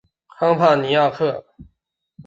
[0.29, 1.45] 康帕尼亚克。